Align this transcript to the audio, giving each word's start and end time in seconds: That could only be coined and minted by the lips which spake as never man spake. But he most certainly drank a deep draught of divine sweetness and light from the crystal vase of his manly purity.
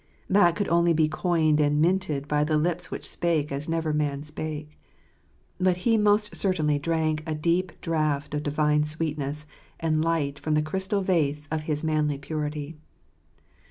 That 0.27 0.55
could 0.55 0.67
only 0.67 0.93
be 0.93 1.07
coined 1.07 1.59
and 1.59 1.79
minted 1.79 2.27
by 2.27 2.43
the 2.43 2.57
lips 2.57 2.89
which 2.89 3.07
spake 3.07 3.51
as 3.51 3.69
never 3.69 3.93
man 3.93 4.23
spake. 4.23 4.79
But 5.59 5.77
he 5.85 5.95
most 5.95 6.35
certainly 6.35 6.79
drank 6.79 7.21
a 7.27 7.35
deep 7.35 7.79
draught 7.81 8.33
of 8.33 8.41
divine 8.41 8.83
sweetness 8.83 9.45
and 9.79 10.03
light 10.03 10.39
from 10.39 10.55
the 10.55 10.63
crystal 10.63 11.01
vase 11.01 11.47
of 11.51 11.61
his 11.69 11.83
manly 11.83 12.17
purity. 12.17 12.77